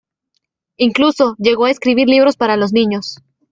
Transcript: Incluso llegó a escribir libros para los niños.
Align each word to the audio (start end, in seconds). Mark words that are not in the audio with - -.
Incluso 0.77 1.35
llegó 1.37 1.65
a 1.65 1.69
escribir 1.69 2.07
libros 2.09 2.35
para 2.35 2.57
los 2.57 2.73
niños. 2.73 3.17